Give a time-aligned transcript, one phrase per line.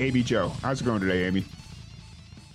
[0.00, 1.44] Amy Jo, how's it going today, Amy?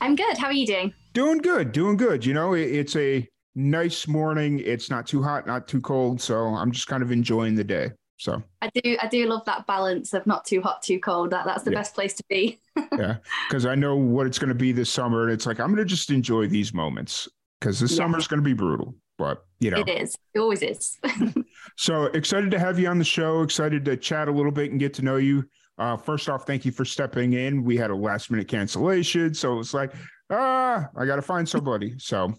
[0.02, 0.38] I'm good.
[0.38, 0.94] How are you doing?
[1.14, 2.26] Doing good, doing good.
[2.26, 4.60] You know, it's a nice morning.
[4.64, 7.92] It's not too hot, not too cold, so I'm just kind of enjoying the day.
[8.18, 11.32] So I do I do love that balance of not too hot, too cold.
[11.32, 11.80] That that's the Yeah.
[11.80, 12.60] best place to be.
[12.98, 13.18] yeah,
[13.50, 15.78] because I know what it's going to be this summer, and it's like I'm going
[15.78, 17.28] to just enjoy these moments
[17.60, 18.16] because this Yeah.
[18.16, 18.96] is going to be brutal.
[19.18, 20.16] But you know, It is.
[20.34, 20.98] It always is.
[21.78, 23.42] so excited to have you on the show.
[23.42, 25.44] Excited to chat a little bit and get to know you.
[25.78, 27.64] Uh, first off, thank you for stepping in.
[27.64, 29.94] We had a last minute cancellation, so it's like,
[30.30, 31.96] ah, I got to find somebody.
[31.98, 32.34] So,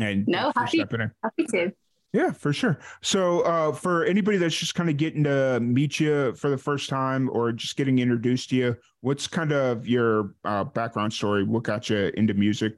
[0.00, 1.10] and No, happy- stepping in.
[1.22, 1.72] Happy to.
[2.12, 2.78] Yeah, for sure.
[3.02, 6.88] So, uh, for anybody that's just kind of getting to meet you for the first
[6.88, 11.44] time or just getting introduced to you, what's kind of your uh, background story?
[11.44, 12.74] What got you into music?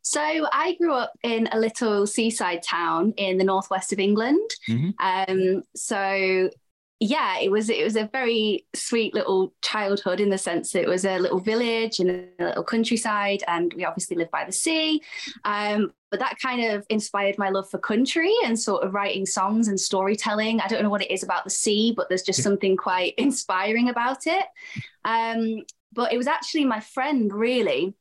[0.00, 4.40] So I grew up in a little seaside town in the northwest of England.
[4.70, 4.94] Mhm.
[4.98, 6.48] Um, so
[7.02, 10.88] yeah, it was it was a very sweet little childhood in the sense that it
[10.88, 15.02] was a little village in a little countryside, and we obviously lived by the sea.
[15.44, 19.66] Um, but that kind of inspired my love for country and sort of writing songs
[19.66, 20.60] and storytelling.
[20.60, 23.88] I don't know what it is about the sea, but there's just something quite inspiring
[23.88, 24.44] about it.
[25.04, 27.94] Um, but it was actually my friend really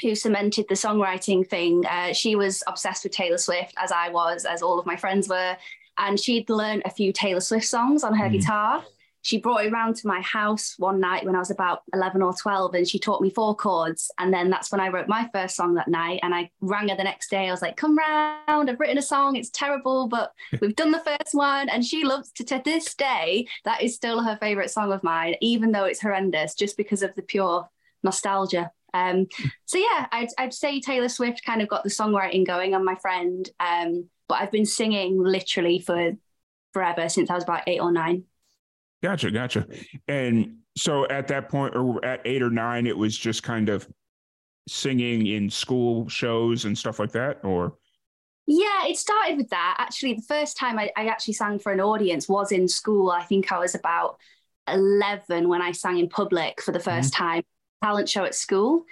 [0.00, 1.84] who cemented the songwriting thing.
[1.84, 5.28] Uh, she was obsessed with Taylor Swift, as I was, as all of my friends
[5.28, 5.56] were.
[5.98, 8.32] And she'd learned a few Taylor Swift songs on her Mhm.
[8.32, 8.84] guitar.
[9.22, 12.32] She brought it around to my house one night when I was about 11 or
[12.32, 14.08] 12, and she taught me four chords.
[14.20, 16.20] And then that's when I wrote my first song that night.
[16.22, 17.48] And I rang her the next day.
[17.48, 19.34] I was like, Come round, I've written a song.
[19.34, 21.68] It's terrible, but we've done the first one.
[21.68, 25.34] And she loves to, to this day, that is still her favorite song of mine,
[25.40, 27.68] even though it's horrendous, just because of the pure
[28.04, 28.70] nostalgia.
[28.94, 29.26] Um,
[29.64, 32.94] so yeah, I'd, I'd say Taylor Swift kind of got the songwriting going on my
[32.94, 33.48] friend.
[33.58, 36.12] Um, but I've been singing literally for
[36.72, 38.24] forever since I was about eight or nine.
[39.02, 39.66] Gotcha, gotcha.
[40.08, 43.88] And so at that point, or at eight or nine, it was just kind of
[44.68, 47.74] singing in school shows and stuff like that, or
[48.46, 49.76] Yeah, it started with that.
[49.78, 53.10] Actually, the first time I, I actually sang for an audience was in school.
[53.10, 54.18] I think I was about
[54.68, 57.00] 11 when I sang in public for the mm-hmm.
[57.00, 57.42] 1st time,
[57.82, 58.84] talent show at school.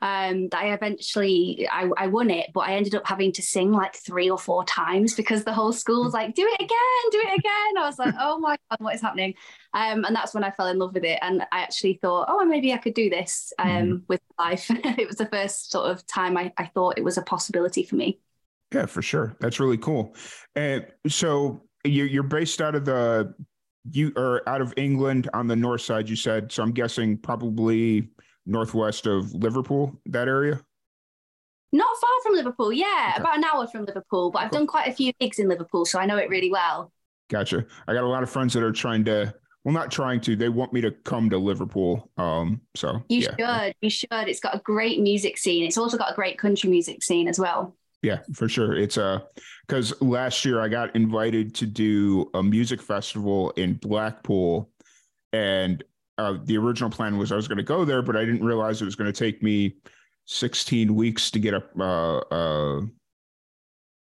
[0.00, 3.72] Um, that I eventually I, I won it, but I ended up having to sing
[3.72, 7.18] like three or four times because the whole school was like, "Do it again, do
[7.26, 9.34] it again." I was like, "Oh my god, what is happening?"
[9.74, 12.44] Um, and that's when I fell in love with it, and I actually thought, "Oh,
[12.44, 14.06] maybe I could do this um, Mhm.
[14.08, 17.22] with life." it was the first sort of time I, I thought it was a
[17.22, 18.20] possibility for me.
[18.74, 19.36] Yeah, for sure.
[19.40, 20.14] That's really cool.
[20.54, 23.34] And so you're you're based out of the
[23.90, 26.52] you are out of England on the north side, you said.
[26.52, 28.08] So I'm guessing probably
[28.48, 30.60] northwest of Liverpool, that area.
[31.72, 33.20] Not far from Liverpool, yeah, Okay.
[33.20, 34.30] about an hour from Liverpool.
[34.30, 34.60] But I've Cool.
[34.60, 36.92] done quite a few gigs in Liverpool, so I know it really well.
[37.30, 37.66] Gotcha.
[37.86, 40.48] I got a lot of friends that are trying to well, not trying to, they
[40.48, 42.10] want me to come to Liverpool.
[42.16, 43.66] Um, so You yeah.
[43.66, 44.08] should, you should.
[44.28, 45.64] It's got a great music scene.
[45.64, 47.76] It's also got a great country music scene as well.
[48.00, 48.74] Yeah, for sure.
[48.76, 49.18] It's uh
[49.66, 54.70] because last year I got invited to do a music festival in Blackpool,
[55.34, 55.82] and
[56.18, 58.82] uh, the original plan was I was going to go there, but I didn't realize
[58.82, 59.76] it was going to take me
[60.26, 62.82] 16 weeks to get a uh, uh,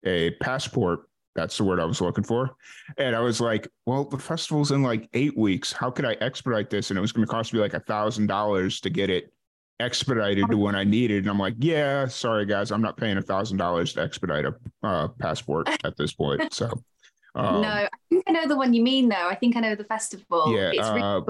[0.06, 1.10] a passport.
[1.36, 2.56] That's the word I was looking for,
[2.98, 5.74] and I was like, "Well, the festival's in like eight weeks.
[5.74, 8.28] How could I expedite this?" And it was going to cost me like a thousand
[8.28, 9.34] dollars to get it
[9.80, 11.24] expedited to when I needed.
[11.24, 14.56] And I'm like, yeah, sorry guys, I'm not paying a thousand dollars to expedite a
[14.84, 16.54] uh, passport at this point.
[16.54, 16.68] So,
[17.36, 19.28] um, no, I think I know the one you mean, though.
[19.28, 20.56] I think I know the festival.
[20.56, 21.22] yeah, it's really uh,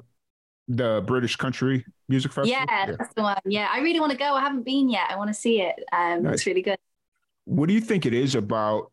[0.68, 2.50] the British Country Music Festival.
[2.50, 3.38] yeah, that's the one.
[3.46, 4.34] Yeah, I really want to go.
[4.36, 5.08] I haven't been yet.
[5.10, 5.76] I want to see it.
[5.92, 6.36] Um, Nice.
[6.36, 6.78] It's really good.
[7.46, 8.92] What do you think it is about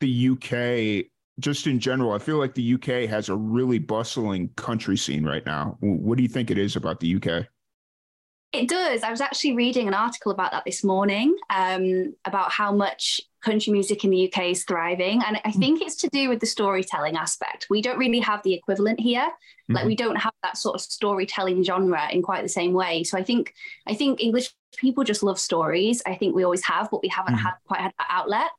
[0.00, 1.10] the UK?
[1.38, 5.44] Just in general, I feel like the UK has a really bustling country scene right
[5.44, 5.76] now.
[5.80, 7.46] What do you think it is about the UK?
[8.52, 9.02] It does.
[9.02, 13.72] I was actually reading an article about that this morning, um, about how much country
[13.72, 15.22] music in the UK is thriving.
[15.26, 17.66] And I think it's to do with the storytelling aspect.
[17.70, 19.28] We don't really have the equivalent here.
[19.68, 19.86] Like Mhm.
[19.92, 23.04] we don't have that sort of storytelling genre in quite the same way.
[23.04, 23.54] So I think
[23.86, 24.48] I think English
[24.84, 26.02] people just love stories.
[26.12, 27.44] I think we always have, but we haven't Mhm.
[27.46, 28.50] had quite had that outlet.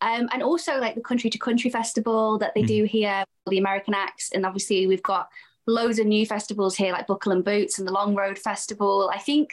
[0.00, 2.74] Um, and also like the country to country festival that they Mhm.
[2.76, 3.24] do here,
[3.54, 5.28] the American acts, and obviously we've got
[5.66, 9.10] loads of new festivals here like Buckle and Boots and the Long Road Festival.
[9.18, 9.46] I think,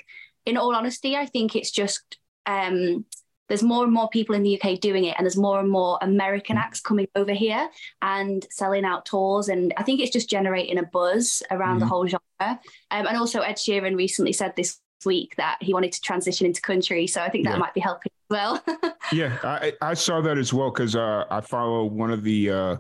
[0.46, 2.18] in all honesty, I think it's just
[2.48, 3.06] um,
[3.50, 5.98] there's more and more people in the UK doing it, and there's more and more
[6.02, 7.68] American acts coming over here
[8.02, 9.50] and selling out tours.
[9.50, 11.90] And I think it's just generating a buzz around the Mhm.
[11.90, 12.22] whole genre.
[12.92, 16.62] Um, and also, Ed Sheeran recently said this week that he wanted to transition into
[16.62, 17.58] country, so I think that Yeah.
[17.58, 18.64] might be helping as well.
[19.12, 22.76] Yeah, I, I saw that as well because uh, I follow one of the uh,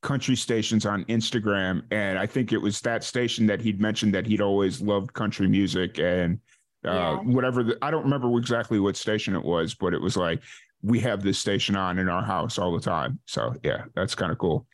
[0.00, 4.26] country stations on Instagram, and I think it was that station that he'd mentioned that
[4.26, 6.38] he'd always loved country music and
[6.84, 7.16] uh, Yeah.
[7.18, 7.62] whatever.
[7.62, 10.42] The, I don't remember exactly what station it was, but it was like
[10.82, 13.18] we have this station on in our house all the time.
[13.26, 14.66] So yeah, that's kind of cool.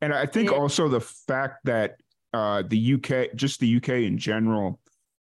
[0.00, 0.56] And I think Yeah.
[0.56, 1.96] also the fact that
[2.32, 4.78] uh, the UK, just the UK in general,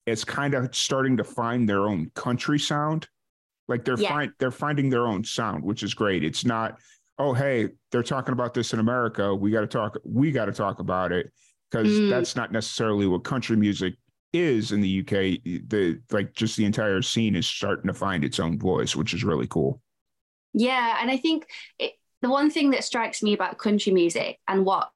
[0.06, 3.08] is kind of starting to find their own country sound.
[3.68, 4.10] Like they're Yeah.
[4.10, 6.24] find they're finding their own sound, which is great.
[6.24, 6.80] It's not,
[7.20, 9.36] oh hey, they're talking about this in America.
[9.36, 9.98] We got to talk.
[10.04, 11.32] We got to talk about it
[11.70, 12.10] because Mm.
[12.10, 13.94] that's not necessarily what country music
[14.34, 15.44] is in the UK.
[15.68, 19.24] The like just the entire scene is starting to find its own voice, which is
[19.24, 19.82] really cool.
[20.54, 21.48] Yeah, and I think
[21.80, 24.92] it, the one thing that strikes me about country music and what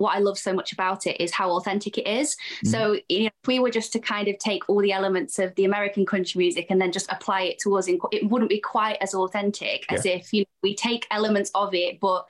[0.00, 2.34] what I love so much about it is how authentic it is.
[2.34, 2.68] Mm-hmm.
[2.68, 5.54] So, you know, if we were just to kind of take all the elements of
[5.56, 8.60] the American country music and then just apply it to us, in, it wouldn't be
[8.60, 12.26] quite as authentic as if you know, we take elements of it, but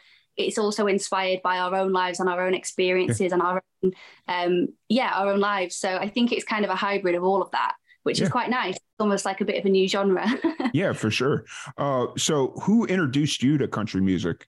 [0.46, 3.92] it's also inspired by our own lives and our own experiences and our own,
[4.28, 5.76] um, yeah, our own lives.
[5.76, 8.24] So I think it's kind of a hybrid of all of that, which Yeah.
[8.26, 8.76] is quite nice.
[8.76, 10.26] It's almost like a bit of a new genre.
[10.72, 11.44] Yeah, for sure.
[11.76, 14.46] Uh, so who introduced you to country music?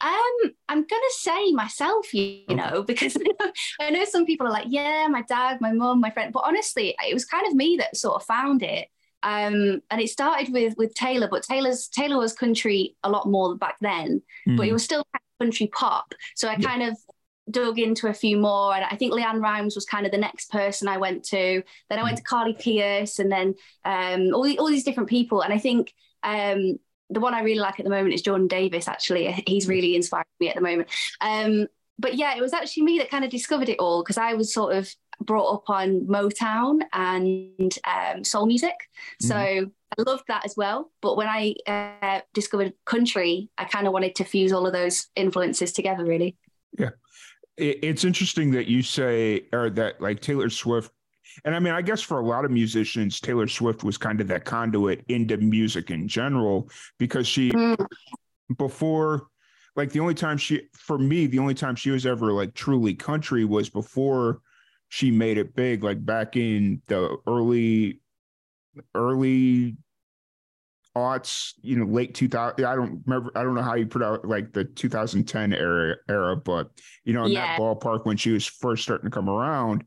[0.00, 2.56] Um, I'm gonna say myself, you, you Okay.
[2.56, 3.16] know, because
[3.80, 6.96] I know some people are like, yeah, my dad, my mum, my friend, but honestly,
[7.08, 8.88] it was kind of me that sort of found it.
[9.22, 13.56] Um, and it started with with Taylor, but Taylor's Taylor was country a lot more
[13.56, 14.22] back then,
[14.56, 16.14] but it was still kind country pop.
[16.36, 16.56] So I.
[16.58, 16.68] Yeah.
[16.68, 16.96] kind of
[17.50, 20.50] dug into a few more, and I think LeAnn Rimes was kind of the next
[20.52, 21.62] person I went to.
[21.90, 22.22] Then I went Mm-hmm.
[22.22, 23.54] to Carly Pearce, and then
[23.84, 25.92] um, all the, all these different people, and I think.
[26.22, 26.78] Um,
[27.10, 28.88] the one I really like at the moment is Jordan Davis.
[28.88, 30.88] Actually, he's really inspiring me at the moment.
[31.20, 31.66] Um,
[31.98, 34.54] but yeah, it was actually me that kind of discovered it all because I was
[34.54, 34.88] sort of
[35.20, 38.74] brought up on Motown and um, soul music,
[39.20, 39.66] so I
[39.98, 40.90] loved that as well.
[41.00, 45.08] But when I uh, discovered country, I kind of wanted to fuse all of those
[45.16, 46.04] influences together.
[46.04, 46.36] Really,
[46.78, 46.90] Yeah.
[47.56, 50.90] it's interesting that you say, or that like Taylor Swift,
[51.44, 54.28] and I mean, I guess for a lot of musicians, Taylor Swift was kind of
[54.28, 56.68] that conduit into music in general
[56.98, 57.86] because she, Mm.
[58.58, 59.28] before,
[59.76, 62.94] like the only time she, for me, the only time she was ever like truly
[62.94, 64.40] country was before
[64.92, 68.02] she made it big, like back in the early,
[68.94, 69.78] early
[70.94, 72.62] aughts, you know, late 2000.
[72.66, 76.36] I don't remember, I don't know how you put out like the 2010 era, era,
[76.36, 77.46] but you know, in Yeah.
[77.46, 79.82] that ballpark when she was first starting to come around,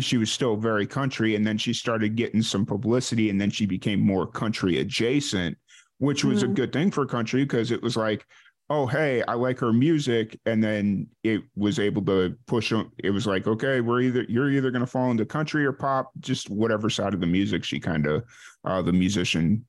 [0.00, 1.36] she was still very country.
[1.36, 5.56] And then she started getting some publicity and then she became more country adjacent,
[5.98, 6.54] which was a Mhm.
[6.54, 8.26] good thing for country because it was like,
[8.70, 10.38] oh, hey, I like her music.
[10.46, 12.92] And then it was able to push them.
[12.98, 16.12] It was like, okay, we're either, you're either going to fall into country or pop,
[16.20, 18.24] just whatever side of the music she kind of,
[18.64, 19.64] uh, the musician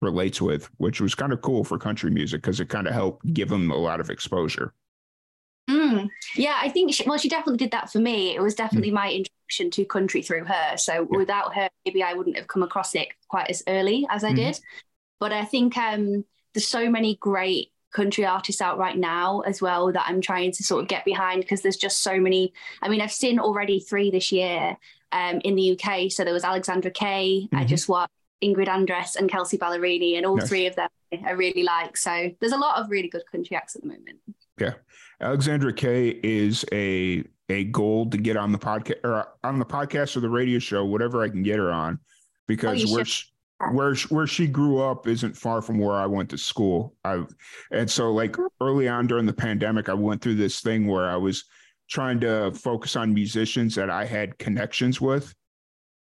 [0.00, 3.32] relates with, which was kind of cool for country music because it kind of helped
[3.34, 4.72] give them a lot of exposure.
[5.68, 6.08] Mm.
[6.34, 8.34] Yeah, I think she, well, she definitely did that for me.
[8.34, 10.76] It was definitely my introduction to country through her.
[10.76, 11.14] So Hmm.
[11.14, 11.18] Yeah.
[11.18, 14.36] without her, maybe I wouldn't have come across it quite as early as I Mhm.
[14.36, 14.60] did.
[15.20, 16.24] But I think um,
[16.54, 20.62] there's so many great country artists out right now as well that I'm trying to
[20.62, 22.52] sort of get behind because there's just so many.
[22.82, 24.76] I mean, I've seen already three this year
[25.12, 26.10] um, in the UK.
[26.10, 27.48] So there was Alexandra Kay.
[27.52, 27.68] I Mhm.
[27.68, 30.48] just watched Ingrid Andress and Kelsea Ballerini, and all Nice.
[30.48, 30.88] three of them
[31.24, 31.96] I really like.
[31.96, 34.18] So there's a lot of really good country acts at the moment.
[34.60, 34.74] Yeah.
[35.20, 40.14] Alexandra Kay is a a goal to get on the podcast or on the podcast
[40.16, 41.98] or the radio show, whatever I can get her on,
[42.46, 43.06] because we're.
[43.06, 43.28] should.
[43.72, 46.94] Where she- where she grew up isn't far from where I went to school.
[47.04, 47.24] I
[47.72, 51.16] and so like early on during the pandemic, I went through this thing where I
[51.16, 51.44] was
[51.90, 55.34] trying to focus on musicians that I had connections with,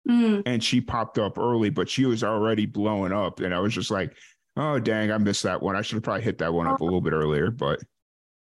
[0.07, 0.43] Mm.
[0.45, 3.91] and she popped up early, but she was already blowing up, and I was just
[3.91, 4.15] like.
[4.57, 5.09] Oh dang!
[5.09, 5.77] I missed that one.
[5.77, 7.79] I should have probably hit that one up a little bit earlier, but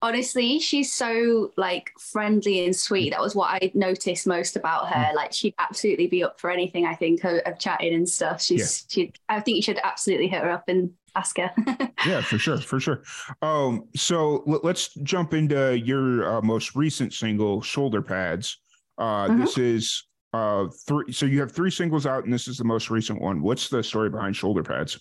[0.00, 3.11] honestly she's so like friendly and sweet.
[3.11, 4.93] That was what i noticed most about Mm.
[4.93, 8.40] her like she'd absolutely be up for anything i think of, of chatting and stuff.
[8.43, 11.50] She's she i think you should absolutely hit her up and ask her.
[12.07, 13.02] Yeah for sure for sure.
[13.43, 18.57] Um so l- let's jump into your uh, most recent single shoulder pads.
[18.99, 19.40] Uh Mhm.
[19.40, 22.88] this is uh three so you have three singles out and this is the most
[22.90, 23.43] recent one.
[23.43, 25.00] What's the story behind shoulder pads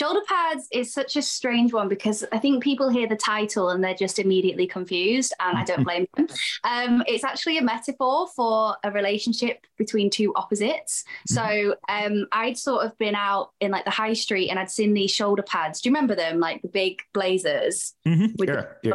[0.00, 3.82] Shoulder pads is such a strange one because I think people hear the title and
[3.84, 6.26] they're just immediately confused, and I don't blame them.
[6.64, 11.04] Um, it's actually a metaphor for a relationship between two opposites.
[11.26, 14.94] So um, I'd sort of been out in like the high street and I'd seen
[14.94, 15.80] these shoulder pads.
[15.80, 16.38] Do you remember them?
[16.38, 17.94] Like the big blazers.
[18.06, 18.34] Mhm.
[18.38, 18.92] Yeah, the- yeah.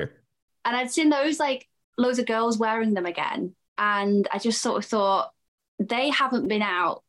[0.65, 3.53] and I'd seen those like loads of girls wearing them again.
[3.77, 5.31] And I just sort of thought
[5.79, 7.03] they haven't been out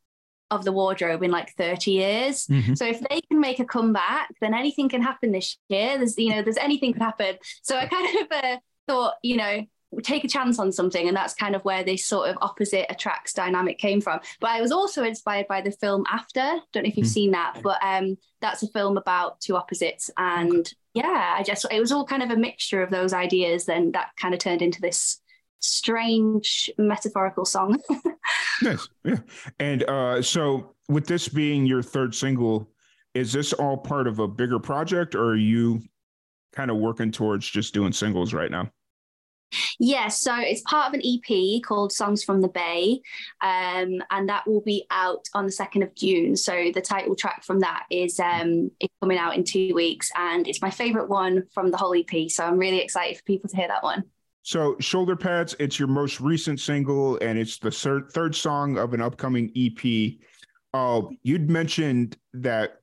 [0.51, 2.47] of the wardrobe in like 30 years.
[2.47, 2.77] Mhm.
[2.77, 5.99] So if they can make a comeback, then anything can happen this year.
[5.99, 7.37] There's, you know, there's anything could happen.
[7.63, 9.65] So I kind of uh, thought, you know,
[10.03, 11.09] take a chance on something.
[11.09, 14.21] And that's kind of where this sort of opposite attracts dynamic came from.
[14.41, 16.61] But I was also inspired by the film After.
[16.73, 17.11] Don't know if you've Mm.
[17.13, 20.11] seen that, but um, that's a film about two opposites.
[20.19, 23.65] And yeah, I just, it was all kind of a mixture of those ideas.
[23.65, 25.21] Then that kind of turned into this
[25.61, 27.81] strange metaphorical song.
[28.61, 28.89] Nice.
[29.05, 29.19] Yeah.
[29.61, 32.69] And uh, so, with this being your third single,
[33.15, 35.81] is this all part of a bigger project, or are you
[36.53, 38.71] kind of working towards just doing singles right now?
[39.79, 43.01] Yeah, so it's part of an EP called Songs from the Bay,
[43.41, 46.37] um, and that will be out on the second of June.
[46.37, 50.47] So the title track from that is um, is coming out in two weeks, and
[50.47, 52.29] it's my favorite one from the whole EP.
[52.29, 54.05] So I'm really excited for people to hear that one.
[54.49, 58.95] So, Shoulder Pads, it's your most recent single, and it's the third, third song of
[58.95, 60.15] an upcoming EP.
[60.73, 62.81] Uh, you'd mentioned that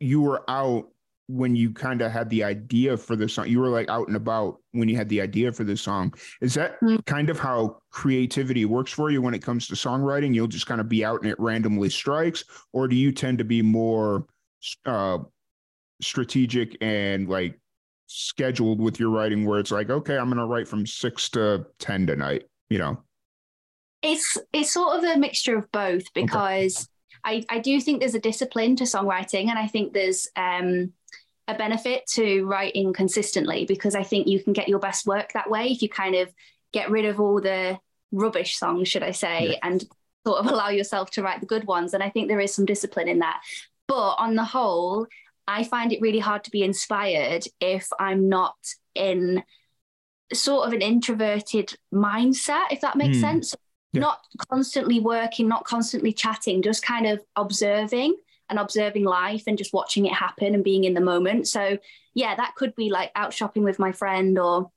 [0.00, 0.88] you were out
[1.26, 3.46] when you kind of had the idea for the song.
[3.46, 6.14] You were like out and about when you had the idea for this song.
[6.40, 7.04] Is that Mm.
[7.04, 10.34] kind of how creativity works for you when it comes to songwriting?
[10.34, 12.42] You'll just kind of be out and it randomly strikes,
[12.72, 14.24] or do you tend to be more
[14.86, 15.18] uh,
[16.00, 17.58] strategic and like
[18.06, 22.06] scheduled with your writing where it's like okay i'm gonna write from six to ten
[22.06, 23.02] tonight you know
[24.02, 26.88] It's it's sort of a mixture of both because
[27.24, 30.92] I, I do think there's a discipline to songwriting and I think there's um,
[31.46, 35.48] a benefit to writing consistently because I think you can get your best work that
[35.48, 36.28] way if you kind of
[36.72, 37.78] get rid of all the
[38.10, 39.58] rubbish songs, should I say, Yeah.
[39.62, 39.84] and
[40.26, 41.94] sort of allow yourself to write the good ones.
[41.94, 43.40] And I think there is some discipline in that.
[43.86, 45.06] But on the whole,
[45.48, 48.54] I find it really hard to be inspired if I'm not
[48.94, 49.42] in
[50.32, 53.22] sort of an introverted mindset, if that makes Hmm.
[53.22, 53.54] sense.
[53.92, 54.00] Yeah.
[54.00, 58.16] Not constantly working, not constantly chatting, just kind of observing
[58.48, 61.48] and observing life and just watching it happen and being in the moment.
[61.48, 61.78] So,
[62.14, 64.70] yeah, that could be like out shopping with my friend or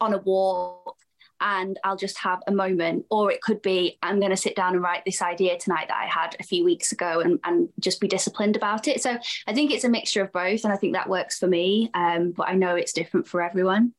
[0.00, 0.96] on a walk
[1.44, 3.06] and I'll just have a moment.
[3.10, 6.00] Or it could be I'm going to sit down and write this idea tonight that
[6.02, 9.00] I had a few weeks ago and, and just be disciplined about it.
[9.00, 10.64] So I think it's a mixture of both.
[10.64, 11.90] And I think that works for me.
[11.94, 13.92] Um, but I know it's different for everyone.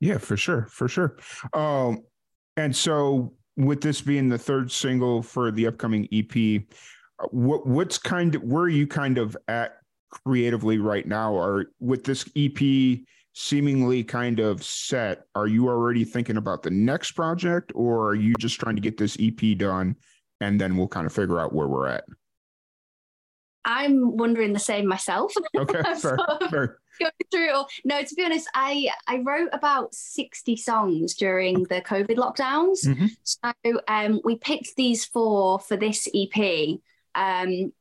[0.00, 1.16] yeah for sure for sure
[1.54, 1.98] um
[2.56, 6.62] and so with this being the third single for the upcoming ep
[7.30, 9.78] what what's kind of where are you kind of at
[10.10, 12.60] creatively right now or with this ep
[13.40, 18.34] seemingly kind of set are you already thinking about the next project or are you
[18.34, 19.94] just trying to get this ep done
[20.40, 22.02] and then we'll kind of figure out where we're at
[23.64, 25.32] I'm wondering the same myself.
[25.56, 26.18] okay fair,
[26.50, 26.78] fair.
[26.98, 27.68] going through it all.
[27.84, 32.86] No, to be honest, I I wrote about 60 songs during the COVID lockdowns.
[32.86, 33.10] Mhm.
[33.24, 33.52] So
[33.86, 36.78] um, we picked these four for this EP
[37.14, 37.72] um,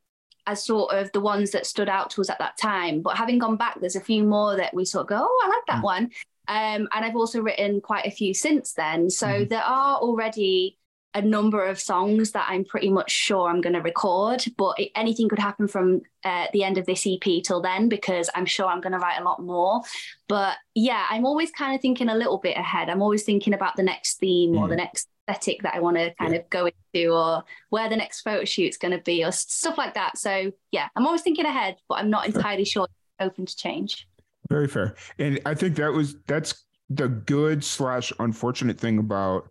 [0.48, 3.02] as sort of the ones that stood out to us at that time.
[3.02, 5.50] But having gone back, there's a few more that we sort of go, oh, I
[5.50, 5.84] like that Mm.
[5.84, 6.04] one.
[6.48, 9.10] Um, and I've also written quite a few since then.
[9.10, 9.50] So Mhm.
[9.50, 10.78] there are already
[11.14, 14.92] a number of songs that I'm pretty much sure I'm going to record, but it,
[14.96, 18.68] anything could happen from uh, the end of this EP till then because I'm sure
[18.68, 19.82] I'm going to write a lot more.
[20.28, 22.90] But yeah, I'm always kind of thinking a little bit ahead.
[22.90, 24.70] I'm always thinking about the next theme or Mm.
[24.70, 28.22] the next aesthetic that I want to kind of go into or where the next
[28.22, 30.18] photo shoot's going to be or stuff like that.
[30.18, 32.88] So yeah, I'm always thinking ahead, but I'm not entirely sure
[33.20, 34.08] open to change.
[34.50, 34.96] Very fair.
[35.20, 39.50] And I think that was that's the good slash unfortunate thing about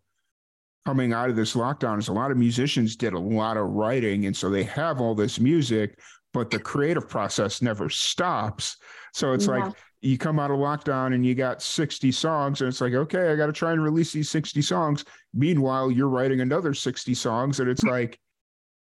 [0.87, 4.27] coming out of this lockdown is a lot of musicians did a lot of writing
[4.27, 5.99] and so they have all this music,
[6.37, 8.77] but the creative process never stops.
[9.15, 9.65] So it's Yeah.
[9.67, 13.33] like you come out of lockdown and you got 60 songs and it's like, okay,
[13.33, 15.05] I got to try and release these 60 songs.
[15.33, 18.21] Meanwhile, you're writing another 60 songs and it's like,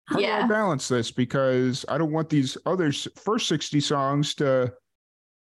[0.06, 1.10] how do I balance this?
[1.10, 4.72] Because I don't want these other first 60 songs to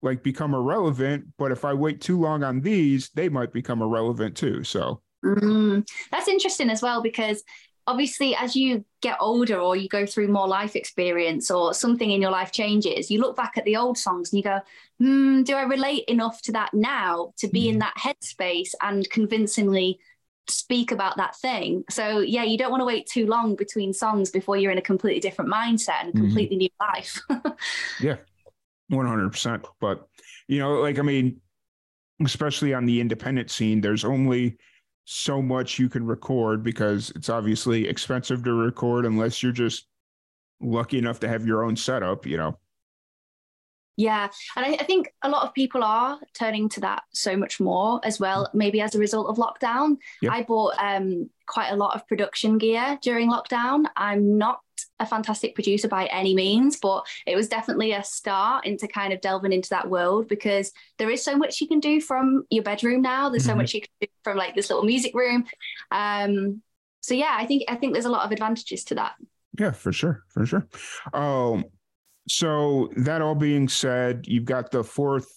[0.02, 1.26] like become irrelevant.
[1.38, 4.64] But if I wait too long on these, they might become irrelevant too.
[4.64, 7.44] So Mm, that's interesting as well because
[7.88, 12.22] obviously as you get older or you go through more life experience or something in
[12.22, 14.60] your life changes, you look back at the old songs and you go,
[15.00, 20.00] hmm, do I relate enough to that now to be in that headspace and convincingly
[20.48, 21.84] speak about that thing?
[21.90, 24.82] So yeah, you don't want to wait too long between songs before you're in a
[24.82, 26.20] completely different mindset and a Mhm.
[26.20, 27.20] completely new life.
[28.00, 28.18] yeah,
[28.90, 29.66] One hundred percent.
[29.80, 30.08] But
[30.48, 31.42] you know, like I mean,
[32.24, 34.58] especially on the independent scene, there's only
[35.06, 39.88] so much you can record because it's obviously expensive to record unless you're just
[40.60, 42.58] lucky enough to have your own setup, you know.
[43.98, 44.30] Yeah.
[44.56, 48.00] And I, I, think a lot of people are turning to that so much more
[48.04, 49.98] as well, maybe as a result of lockdown.
[50.22, 50.32] Yep.
[50.32, 53.86] I bought um, quite a lot of production gear during lockdown.
[53.96, 54.62] I'm not
[55.00, 59.22] a fantastic producer by any means, but it was definitely a start into kind of
[59.22, 63.02] delving into that world because there is so much you can do from your bedroom
[63.02, 63.30] now.
[63.30, 63.52] There's mm-hmm.
[63.52, 65.46] so much you can do from like this little music room.
[65.92, 66.62] Um,
[67.02, 69.14] so yeah, I think I think there's a lot of advantages to that.
[69.60, 70.68] Yeah, for sure, for sure.
[71.14, 71.66] Um,
[72.28, 75.28] so that all being said, you've got the fourth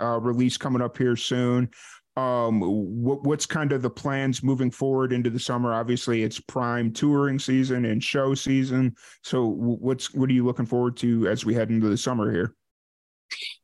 [0.00, 1.70] uh, release coming up here soon.
[2.16, 5.74] Um, what, what's kind of the plans moving forward into the summer?
[5.74, 8.94] Obviously, it's prime touring season and show season.
[9.22, 12.54] So, what's what are you looking forward to as we head into the summer here?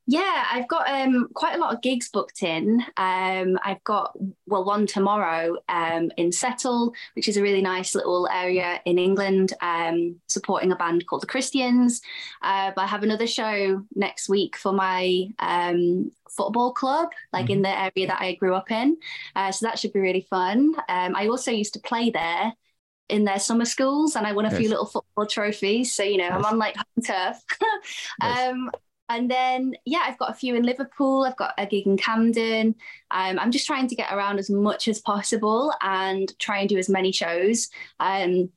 [0.07, 2.83] Yeah, I've got um, quite a lot of gigs booked in.
[2.97, 4.17] Um, I've got
[4.47, 9.53] well one tomorrow um, in Settle, which is a really nice little area in England,
[9.61, 12.01] um, supporting a band called the Christians.
[12.43, 17.53] Uh, but I have another show next week for my um, football club, like mm-hmm.
[17.53, 18.97] in the area that I grew up in.
[19.37, 20.75] Uh, so that should be really fun.
[20.89, 22.53] Um, I also used to play there
[23.09, 24.59] in their summer schools and I won a yes.
[24.59, 25.95] few little football trophies.
[25.95, 27.37] So, you know, I'm on like home turf.
[28.21, 28.71] um,
[29.13, 31.25] and then, yeah, I've got a few in Liverpool.
[31.25, 32.75] I've got a gig in Camden.
[33.11, 36.79] Um, I'm just trying to get around as much as possible and try and do
[36.79, 37.69] as many shows.
[38.01, 38.51] Um,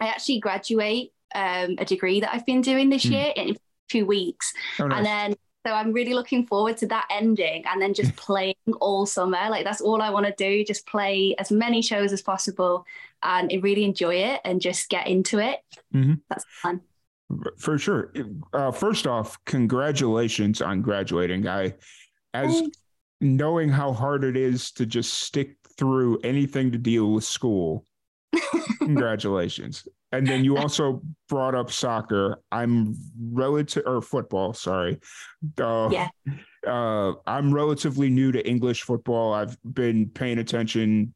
[0.00, 3.12] I actually graduate um, a degree that I've been doing this mm.
[3.12, 3.56] year in
[3.88, 4.52] two weeks.
[4.80, 4.96] Oh, nice.
[4.98, 9.06] And then, so I'm really looking forward to that ending and then just playing all
[9.06, 9.48] summer.
[9.48, 12.84] Like, that's all I want to do, just play as many shows as possible
[13.22, 15.60] and really enjoy it and just get into it.
[15.94, 16.14] Mm-hmm.
[16.28, 16.80] That's fun.
[17.58, 18.12] For sure.
[18.52, 21.46] Uh, first off, congratulations on graduating.
[21.46, 21.74] I,
[22.34, 22.62] as
[23.20, 27.84] knowing how hard it is to just stick through anything to deal with school.
[28.78, 29.86] congratulations.
[30.12, 32.40] And then you also brought up soccer.
[32.50, 34.98] I'm relative or football, sorry.
[35.60, 36.08] Uh, yeah.
[36.66, 39.32] Uh, I'm relatively new to English football.
[39.32, 41.14] I've been paying attention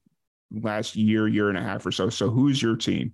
[0.53, 2.09] last year, year and a half or so.
[2.09, 3.12] So who's your team?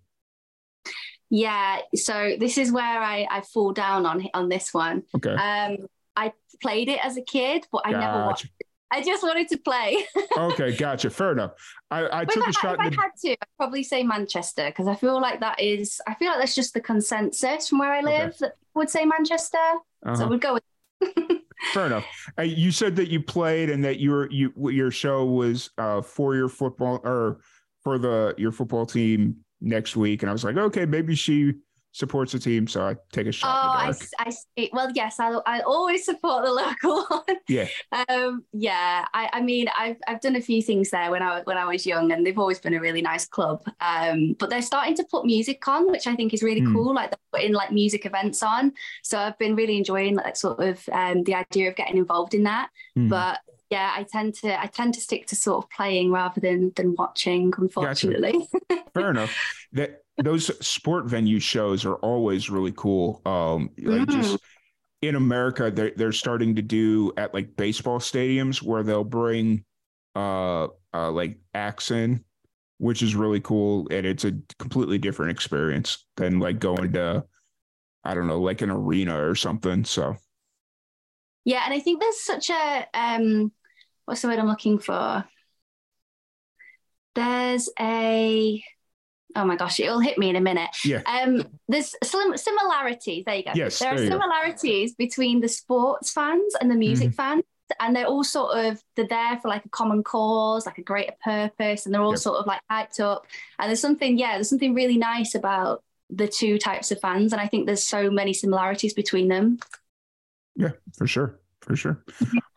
[1.31, 5.05] Yeah, so this is where I, I fall down on on this one.
[5.15, 5.31] Okay.
[5.33, 8.07] Um, I played it as a kid, but I gotcha.
[8.07, 8.45] never watched.
[8.47, 8.67] It.
[8.93, 10.05] I just wanted to play.
[10.37, 11.11] okay, gotcha.
[11.11, 11.53] Fair enough.
[11.93, 12.75] I, I took a shot.
[12.75, 16.01] If I had to, I'd probably say Manchester because I feel like that is.
[16.09, 18.37] I feel like that's just the consensus from where I live okay.
[18.41, 19.59] that would say Manchester.
[20.05, 20.17] Uh-huh.
[20.17, 20.63] So we'd go with.
[21.73, 22.07] Fair enough.
[22.37, 26.35] Uh, you said that you played and that your you your show was uh, for
[26.35, 27.41] your football or
[27.85, 31.55] for the your football team next week, and I was like, okay, maybe she
[31.93, 33.49] supports the team, so I take a shot.
[33.49, 34.71] Oh, I, I see.
[34.73, 36.53] Well, yes, I, I always support the
[36.85, 37.37] local one.
[37.49, 37.67] Yeah.
[38.09, 39.07] Um, yeah.
[39.13, 41.87] I, I mean, I've I've done a few things there when I when I was
[41.87, 43.63] young, and they've always been a really nice club.
[43.81, 46.73] Um, but they're starting to put music on, which I think is really mm.
[46.73, 46.95] cool.
[46.95, 50.89] Like they're putting like music events on, so I've been really enjoying like sort of
[50.93, 52.71] um, the idea of getting involved in that.
[52.97, 53.09] Mm.
[53.09, 53.41] But
[53.71, 56.97] yeah, I tend to I tend to stick to sort of playing rather than than
[56.99, 58.47] watching, unfortunately.
[58.69, 58.85] Gotcha.
[58.95, 59.37] Fair enough.
[59.73, 63.23] That those sport venue shows are always really cool.
[63.25, 64.11] Um, like mm.
[64.11, 64.39] just
[65.03, 69.65] in America, they're they're starting to do at like baseball stadiums where they'll bring
[70.17, 72.25] uh, uh like acts in,
[72.79, 77.25] which is really cool, and it's a completely different experience than like going to
[78.03, 79.85] I don't know, like an arena or something.
[79.85, 80.17] So
[81.45, 83.53] yeah, and I think there's such a um
[84.11, 85.25] what's the word I'm looking for?
[87.15, 88.63] There's a
[89.37, 90.71] oh my gosh, it'll hit me in a minute.
[90.85, 91.03] Yeah.
[91.07, 93.25] Um, there's sim- similarities.
[93.25, 93.53] There you go.
[93.55, 94.97] Yes, there, there are similarities go.
[94.99, 97.15] between the sports fans and the music mm.
[97.15, 97.45] fans.
[97.79, 101.15] And they're all sort of they're there for like a common cause, like a greater
[101.23, 102.19] purpose, and they're all yep.
[102.19, 103.27] sort of like hyped up.
[103.61, 107.41] And there's something, yeah, there's something really nice about the two types of fans, and
[107.41, 109.61] I think there's so many similarities between them.
[110.57, 111.39] Yeah, for sure,
[111.71, 112.05] for sure,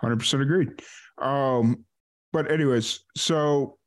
[0.02, 0.70] hundred percent agreed.
[1.20, 1.86] Um,
[2.32, 3.78] but anyways, so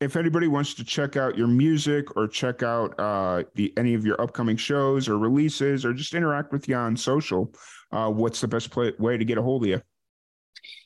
[0.00, 4.06] if anybody wants to check out your music or check out uh, the any of
[4.06, 7.52] your upcoming shows or releases or just interact with you on social,
[7.92, 9.82] uh, what's the best play, way to get a hold of you?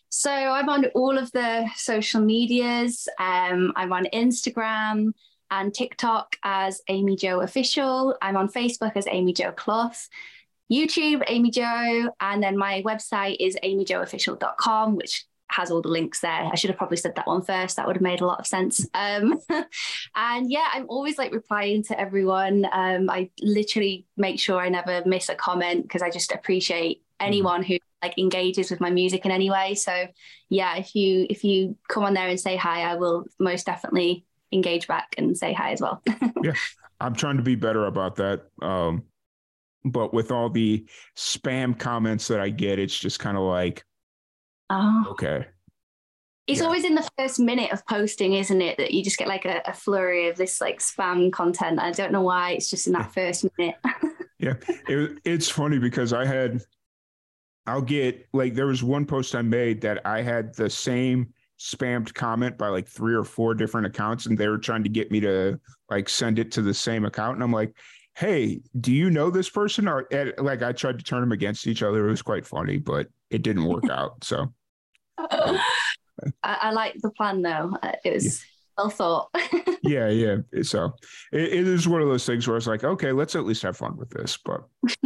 [0.09, 3.07] So I'm on all of the social medias.
[3.21, 5.13] Um, I'm on Instagram
[5.53, 8.17] and TikTok as Amy Jo Official.
[8.21, 10.09] I'm on Facebook as Amy Jo Clough.
[10.71, 16.31] YouTube, Amy Jo, and then my website is amyjoofficial.com, which has all the links there.
[16.31, 17.77] I should have probably said that one first.
[17.77, 18.87] That would have made a lot of sense.
[18.95, 19.39] Um,
[20.17, 22.67] and yeah, I'm always like replying to everyone.
[22.73, 27.63] Um, I literally make sure I never miss a comment because I just appreciate anyone
[27.63, 29.75] who like engages with my music in any way.
[29.75, 30.09] So
[30.49, 34.25] yeah, if you if you come on there and say hi, I will most definitely
[34.53, 36.03] engage back and say hi as well.
[36.43, 36.53] yeah.
[37.01, 38.43] I'm trying to be better about that.
[38.63, 39.05] Um,
[39.87, 43.85] but with all the spam comments that I get, it's just kind of like,
[44.70, 45.46] oh, okay.
[46.46, 46.66] It's yeah.
[46.66, 48.79] always in the first minute of posting, isn't it?
[48.79, 51.81] That you just get like a, a flurry of this like spam content.
[51.81, 52.53] I don't know why.
[52.53, 53.77] It's just in that first minute.
[54.38, 54.55] yeah,
[54.88, 56.62] it, it's funny because I had,
[57.66, 62.14] I'll get like there was one post I made that I had the same spammed
[62.14, 65.18] comment by like three or four different accounts, and they were trying to get me
[65.20, 65.59] to
[65.90, 67.75] like send it to the same account, and I'm like,
[68.17, 69.87] hey, do you know this person?
[69.87, 72.07] Or like I tried to turn them against each other.
[72.07, 74.25] It was quite funny, but it didn't work out.
[74.25, 74.53] So.
[75.19, 75.61] I,
[76.43, 77.77] I like the plan though.
[78.05, 78.41] It was yeah.
[78.79, 79.29] well thought.
[79.83, 80.37] yeah, yeah.
[80.63, 80.93] So
[81.33, 83.77] it, it is one of those things where it's like, okay, let's at least have
[83.77, 84.39] fun with this.
[84.43, 84.63] But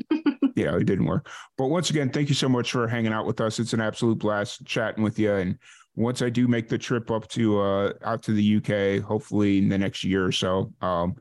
[0.55, 1.29] yeah, it didn't work.
[1.59, 3.59] But once again, thank you so much for hanging out with us.
[3.59, 5.33] It's an absolute blast chatting with you.
[5.33, 5.59] And
[5.97, 9.69] once I do make the trip up to uh out to the UK, hopefully in
[9.69, 11.17] the next year or so, um,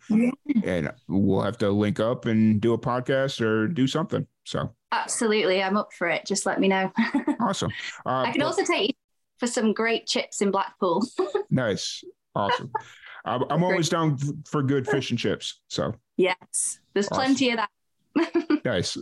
[0.63, 4.25] and we'll have to link up and do a podcast or do something.
[4.45, 6.25] So absolutely, I'm up for it.
[6.25, 6.91] Just let me know.
[7.39, 7.71] awesome.
[8.05, 8.93] Uh, I can but, also take you
[9.37, 11.03] for some great chips in Blackpool.
[11.49, 12.03] nice,
[12.35, 12.71] awesome.
[13.25, 15.61] I'm, I'm always down for good fish and chips.
[15.67, 17.23] So yes, there's awesome.
[17.23, 17.69] plenty of that.
[18.65, 18.97] nice.